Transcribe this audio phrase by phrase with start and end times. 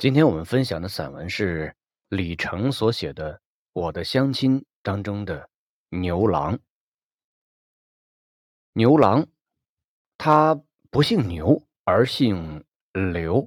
[0.00, 1.76] 今天我们分享的散文是
[2.08, 3.34] 李成所写的
[3.74, 5.50] 《我的乡亲》当中的
[5.90, 6.58] 牛郎。
[8.72, 9.26] 牛郎，
[10.16, 10.58] 他
[10.90, 13.46] 不姓牛，而姓刘，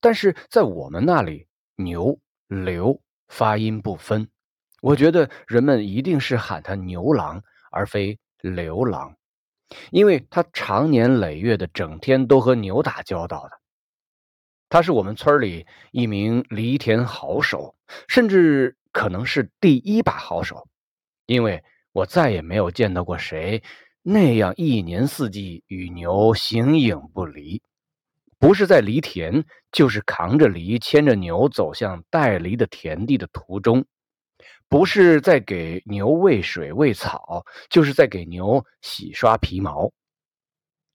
[0.00, 1.46] 但是在我们那里，
[1.76, 4.28] 牛、刘发音不分。
[4.80, 7.40] 我觉得人们一定是喊他牛郎，
[7.70, 9.16] 而非刘郎，
[9.92, 13.61] 因为他长年累月的整天都和牛打交道的。
[14.72, 17.76] 他是我们村里一名犁田好手，
[18.08, 20.66] 甚至可能是第一把好手，
[21.26, 23.62] 因为我再也没有见到过谁
[24.00, 27.60] 那样一年四季与牛形影不离，
[28.38, 33.84] 不是在犁田，就是扛着犁牵着牛走向带犁的田地的途中，
[34.70, 39.92] 不是在给牛喂水喂草，就是在给牛洗刷皮毛，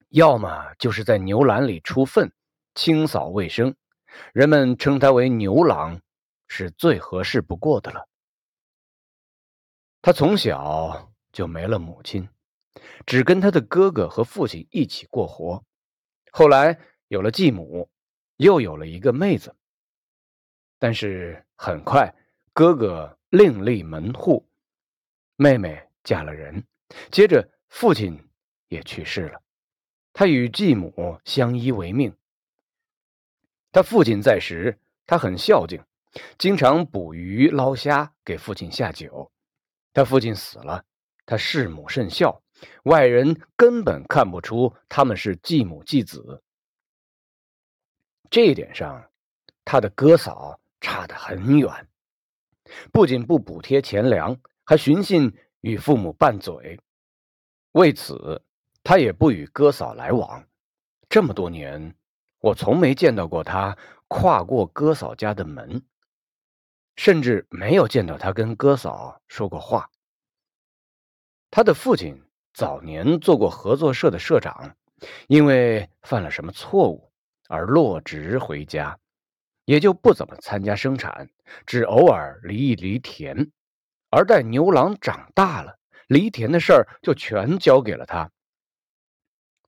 [0.10, 2.32] 要么就是在牛栏里出粪。
[2.78, 3.76] 清扫卫生，
[4.34, 6.00] 人们称他为牛郎，
[6.48, 8.08] 是最合适不过的了。
[10.00, 12.30] 他从小就没了母亲，
[13.08, 15.66] 只跟他的哥哥和父亲一起过活。
[16.32, 17.90] 后来有了继母，
[18.36, 19.56] 又有了一个妹子。
[20.78, 22.14] 但是很快，
[22.54, 24.48] 哥哥另立门户，
[25.36, 26.64] 妹妹嫁了人，
[27.12, 28.24] 接着父亲
[28.68, 29.42] 也去世了。
[30.14, 32.16] 他与继母相依为命。
[33.72, 35.84] 他父亲在时，他很孝敬，
[36.38, 39.32] 经常捕鱼捞虾给父亲下酒。
[39.94, 40.84] 他父亲死了，
[41.26, 42.42] 他弑母甚孝，
[42.84, 46.42] 外人根本看不出他们是继母继子。
[48.30, 49.10] 这一点上，
[49.64, 51.88] 他的哥嫂差得很远，
[52.92, 56.80] 不仅不补贴钱粮，还寻衅与父母拌嘴。
[57.74, 58.42] 为此，
[58.84, 60.44] 他也不与哥嫂来往。
[61.10, 61.96] 这么多年。
[62.40, 63.78] 我从没见到过他
[64.08, 65.84] 跨过哥嫂家的门，
[66.96, 69.90] 甚至没有见到他跟哥嫂说过话。
[71.50, 72.24] 他的父亲
[72.54, 74.76] 早年做过合作社的社长，
[75.28, 77.12] 因为犯了什么错误
[77.48, 79.00] 而落职回家，
[79.66, 81.30] 也就不怎么参加生产，
[81.66, 83.52] 只偶尔犁一犁田。
[84.10, 88.32] 而待牛郎长大了，犁田的事儿就全交给了他。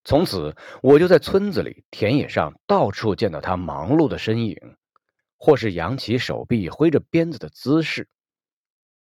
[0.03, 4.57] 从此，我就在村子里、田野上到处见到他忙碌的身影，
[5.37, 8.07] 或是扬起手臂挥着鞭子的姿势。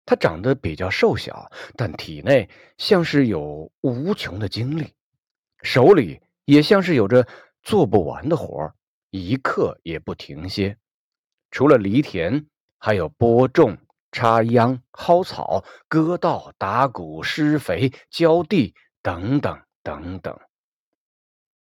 [0.05, 4.93] 他长得比较瘦小，但体内像是有无穷的精力，
[5.63, 7.27] 手里也像是有着
[7.63, 8.75] 做不完的活
[9.11, 10.77] 一刻也不停歇。
[11.53, 12.47] 除了犁田，
[12.79, 13.79] 还有播种、
[14.11, 20.37] 插秧、薅草、割稻、打谷、施肥、浇地等等等等。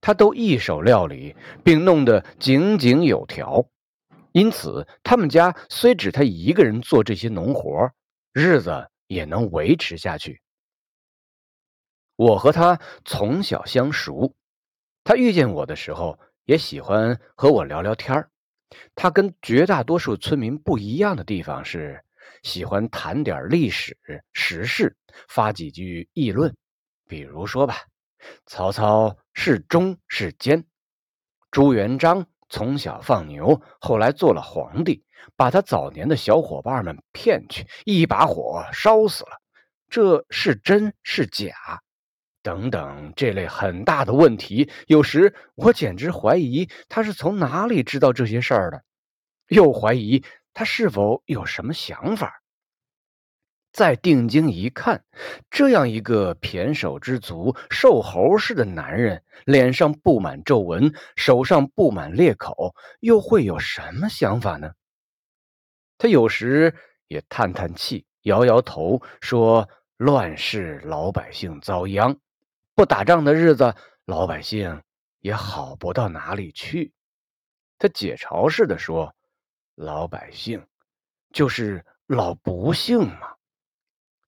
[0.01, 3.65] 他都一手料理，并弄得井井有条，
[4.31, 7.91] 因此他们家虽只他一个人做这些农活，
[8.31, 10.41] 日子也能维持下去。
[12.15, 14.35] 我和他从小相熟，
[15.03, 18.27] 他遇见我的时候也喜欢和我聊聊天
[18.93, 22.03] 他跟绝大多数村民不一样的地方是，
[22.43, 23.97] 喜欢谈点历史
[24.33, 24.95] 时事，
[25.27, 26.55] 发几句议论，
[27.07, 27.75] 比如说吧。
[28.45, 30.65] 曹操是忠是奸？
[31.51, 35.03] 朱元璋从小放牛，后来做了皇帝，
[35.35, 39.41] 把他早年的小伙伴们骗去，一把火烧死了，
[39.89, 41.53] 这是真是假？
[42.41, 48.83] 等等，这类很大的问题，有时我简直怀疑他是从哪里知道这些事儿的，
[49.47, 52.38] 又怀疑他是否有什么想法。
[53.79, 55.05] 再定睛一看，
[55.49, 64.73] 这样一个胼手之足、瘦猴似的男人，脸上布满皱纹，手上布满裂口，又会有什么想法呢？
[65.97, 66.75] 他有时
[67.07, 72.17] 也叹叹气，摇摇头，说：“乱世老百姓遭殃，
[72.75, 73.73] 不打仗的日子，
[74.03, 74.81] 老百姓
[75.21, 76.91] 也好不到哪里去。”
[77.79, 79.15] 他解嘲似的说
[79.75, 80.67] ：“老百姓
[81.31, 83.35] 就是老不幸嘛。”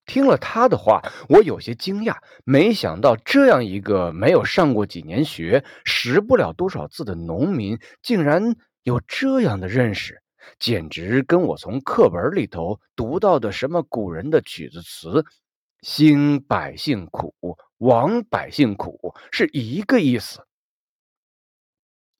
[0.04, 10.22] 听了他的话，我有些惊讶，没想到这样一个没有上过几年学、识不了多少字的农民，竟然有这样的认识，
[10.58, 15.24] 简直跟我从课本里头读到的什么古人的曲子词
[15.82, 17.34] “兴百姓苦，
[17.78, 20.44] 亡百姓苦”是一个意思。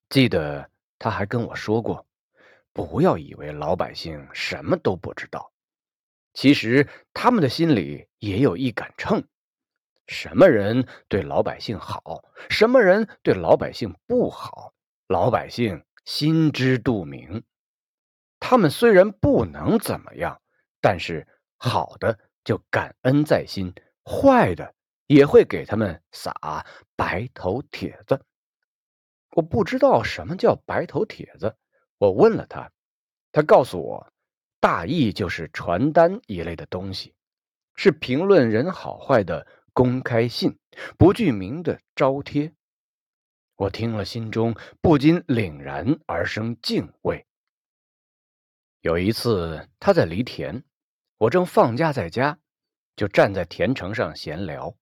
[0.08, 2.06] 记得他还跟我说过，
[2.72, 5.51] 不要以为老百姓什么都不知道。
[6.32, 9.24] 其实他们的心里也有一杆秤，
[10.06, 14.72] 什么人对老百姓好，什么人对老百姓不好，
[15.08, 17.44] 老百姓心知肚明。
[18.40, 20.40] 他们虽然不能怎么样，
[20.80, 21.26] 但是
[21.58, 23.72] 好的就感恩在心，
[24.04, 24.74] 坏的
[25.06, 28.24] 也会给他们撒白头帖子。
[29.30, 31.56] 我不知道什么叫白头帖子，
[31.98, 32.72] 我问了他，
[33.30, 34.11] 他告诉我，
[34.62, 37.16] 大意就是传单一类的东西，
[37.74, 40.56] 是评论人好坏的公开信，
[40.96, 42.52] 不具名的招贴。
[43.56, 47.26] 我听了，心中不禁凛然而生敬畏。
[48.82, 50.62] 有一次，他在犁田，
[51.18, 52.38] 我正放假在家，
[52.94, 54.72] 就站在田城上闲聊，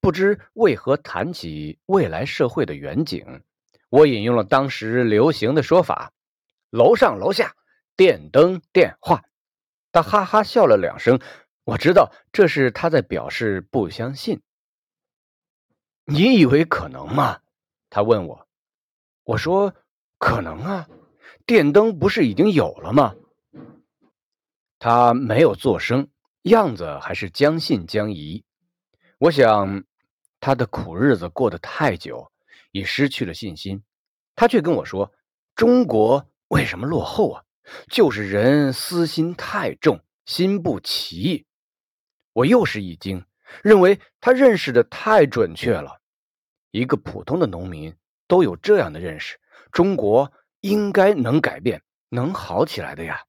[0.00, 3.44] 不知为何谈起未来社会的远景。
[3.88, 6.12] 我引用了当时流行的说法
[6.70, 7.54] ：“楼上楼下，
[7.96, 9.22] 电灯电话。”
[9.92, 11.20] 他哈哈笑了两声，
[11.64, 14.40] 我知道这是他在表示不相信。
[16.04, 17.40] 你以为可能吗？
[17.90, 18.46] 他问我，
[19.24, 19.74] 我说
[20.18, 20.88] ：“可能啊，
[21.46, 23.14] 电灯不是已经有了吗？”
[24.78, 26.08] 他没有作声，
[26.42, 28.44] 样子还是将信将疑。
[29.18, 29.84] 我想，
[30.38, 32.30] 他的苦日子过得太久，
[32.72, 33.82] 已失去了信心。
[34.36, 35.12] 他却跟我说
[35.56, 37.44] ：“中国为什么落后啊？
[37.90, 41.46] 就是人私心太重，心不齐。”
[42.34, 43.24] 我又是一惊，
[43.62, 46.00] 认为他认识的太准确了。
[46.70, 49.40] 一个普通的农民都有这样的认识，
[49.72, 53.24] 中国应该能改变，能好起来的呀。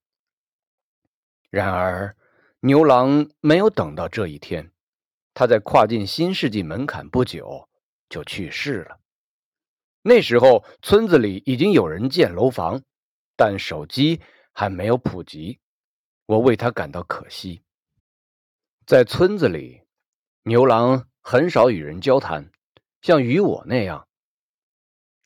[1.49, 2.15] 然而，
[2.59, 4.71] 牛郎没有等到这一天，
[5.33, 7.67] 他在跨进新世纪门槛不久
[8.09, 8.99] 就去世了。
[10.01, 12.83] 那时候，村子里已经有人建楼房，
[13.39, 14.19] 但手机
[14.51, 15.61] 还没有普及。
[16.25, 17.61] 我为他感到可惜。
[18.85, 19.81] 在村子里，
[20.43, 22.51] 牛郎很少与人交谈，
[23.01, 24.05] 像与我那样。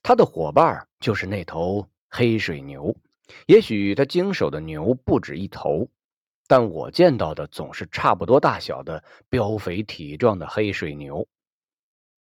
[0.03, 2.95] 他的伙伴就是那头黑水牛，
[3.47, 5.89] 也许他经手的牛不止一头。
[6.45, 11.27] 但我见到的总是差不多大小的膘肥体壮的黑水牛，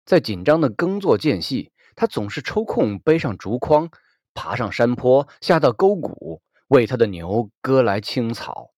[0.06, 3.90] 在紧张的耕作间隙，他总是抽空背上竹筐，
[4.34, 8.72] 爬上山坡，下到沟谷，为他的牛割来青草。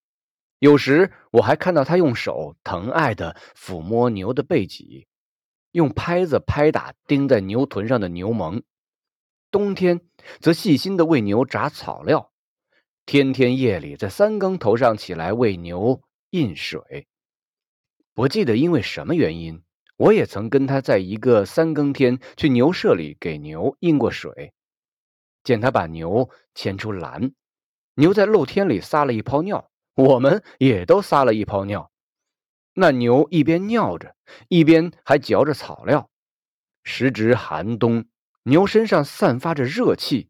[0.59, 5.07] 有时我还看到他用手疼爱的抚摸牛的背脊，
[5.73, 8.63] 用拍子拍打钉在牛臀上的牛虻。
[9.51, 10.01] 冬天
[10.41, 12.33] 则细心的为牛铡草料。
[13.07, 16.01] 天天夜里在三更头上起来为牛
[16.31, 17.07] 印水，
[18.15, 19.63] 不记得因为什么原因，
[19.99, 24.55] 我也曾跟他在一个三更天去牛舍里给牛印过水。
[25.45, 27.33] 见他把牛牵出栏，
[27.95, 31.93] 牛在露天里撒了一泡尿，我们也都撒了一泡尿。
[32.73, 34.17] 那牛一边尿着，
[34.49, 36.11] 一边还嚼着草料。
[36.83, 38.07] 时值寒冬，
[38.43, 40.29] 牛身上散发着热气。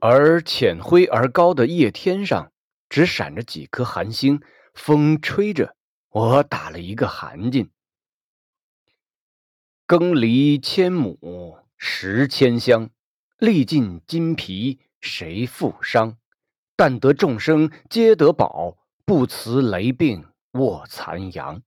[0.00, 2.52] 而浅灰而高的夜天上，
[2.88, 4.40] 只闪着几颗寒星，
[4.74, 5.76] 风吹着，
[6.08, 7.68] 我打了一个寒噤。
[9.86, 12.90] 耕犁千亩食千香，
[13.42, 16.16] 历尽筋疲谁负伤？
[16.76, 21.60] 但得众生皆得宝，不辞雷病卧残阳。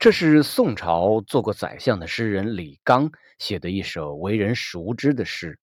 [0.00, 5.60] 这是宋朝做过宰相的诗人李纲写的一首为人熟知的诗。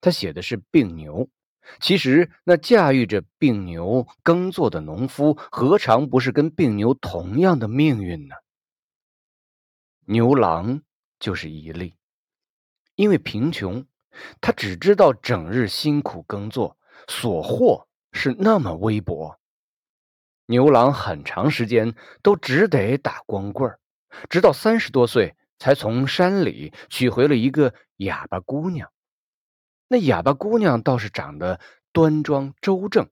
[0.00, 1.28] 他写的是病牛，
[1.78, 8.34] 其实那驾驭着病牛耕作的农夫，何尝不是跟病牛同样的命运呢？
[10.06, 10.82] 牛郎
[11.20, 11.94] 就是一例，
[12.96, 13.86] 因为贫穷，
[14.40, 16.76] 他只知道整日辛苦耕作，
[17.08, 19.38] 所获是那么微薄。
[20.46, 23.78] 牛郎很长时间都只得打光棍儿，
[24.28, 28.90] 直到三十多岁才从山里娶回了一个哑巴姑娘。
[29.86, 31.60] 那哑巴姑娘倒是长得
[31.92, 33.08] 端庄周正，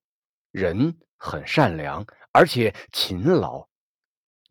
[0.51, 3.69] 人很善良，而且勤劳。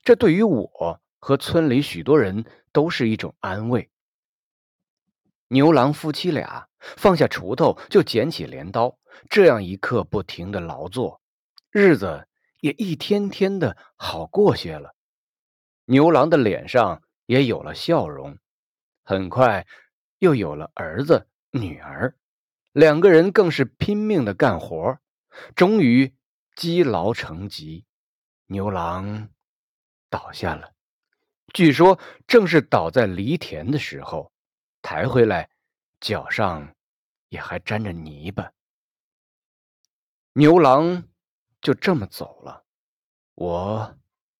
[0.04, 3.90] 这对于我和村里许多人都是一种安慰。
[5.50, 8.98] 牛郎夫妻俩放下锄头就捡起镰刀，
[9.30, 11.22] 这样一刻不停的劳作，
[11.72, 12.28] 日子
[12.60, 14.94] 也一天天的好过些了。
[15.86, 18.38] 牛郎的脸上也有了笑容，
[19.04, 19.66] 很快
[20.20, 21.28] 又有了儿子。
[21.52, 22.14] 女儿，
[22.74, 25.00] 两个人更是拼命的干活，
[25.56, 26.14] 终于
[26.58, 27.86] 积劳成疾，
[28.48, 29.30] 牛郎
[30.10, 30.74] 倒下了。
[31.54, 34.32] 据说正是倒在犁田的时候，
[34.90, 35.50] 抬回来，
[36.00, 36.74] 脚上
[37.28, 38.50] 也还沾着泥巴。
[40.32, 41.04] 牛郎
[41.60, 42.64] 就这么走了，
[43.36, 43.98] 我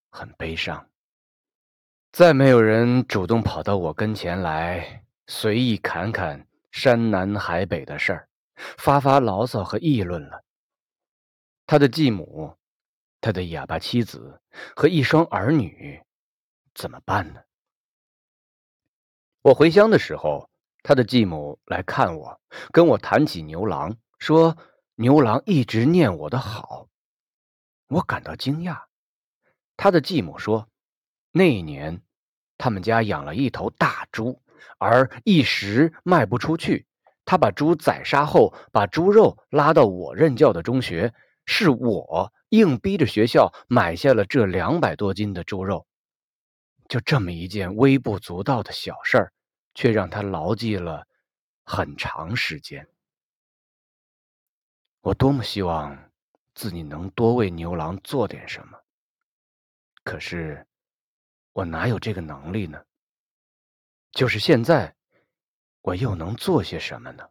[0.10, 0.90] 很悲伤。
[2.14, 6.48] 再没有人主动跑到我跟前来，随意侃侃。
[6.72, 8.30] 山南海北的事儿，
[8.78, 10.46] 发发牢骚和议论了。
[11.66, 12.56] 他的继母，
[13.20, 14.42] 他的哑巴妻子
[14.76, 16.02] 和一双儿女，
[16.74, 17.42] 怎么办呢？
[19.48, 20.50] 我回乡的时候，
[20.84, 22.38] 他的继母来看我，
[22.74, 24.58] 跟我谈起牛郎，说
[24.96, 26.90] 牛郎一直念我的好。
[27.88, 28.82] 我感到惊讶。
[29.78, 30.68] 他的继母说，
[31.32, 32.02] 那一年
[32.58, 34.42] 他们家养了一头大猪，
[34.80, 36.86] 而一时卖不出去。
[37.24, 41.14] 他把猪宰杀后，把猪肉拉到我任教的中学，
[41.46, 45.88] 是我硬逼着学校买下了这两百多斤的猪肉。
[46.90, 49.34] 就这么一件微不足道的小事儿，
[49.78, 51.08] 却让他牢记了
[51.64, 52.90] 很长时间。
[55.02, 56.12] 我多么希望
[56.56, 58.80] 自己能多为牛郎做点什么，
[60.04, 60.66] 可是
[61.54, 62.84] 我哪有这个能力呢？
[64.14, 64.96] 就是现在。
[65.82, 67.30] 我又能做些什么呢？